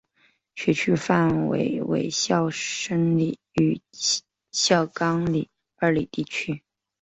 [0.55, 3.79] 学区范围为孝深里与
[4.51, 6.63] 孝冈里二里地区。